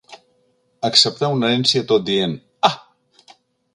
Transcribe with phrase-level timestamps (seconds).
[0.89, 2.35] Acceptar una herència tot dient:
[2.71, 2.77] ah!